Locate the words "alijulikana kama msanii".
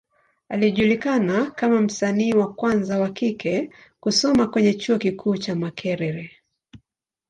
0.49-2.33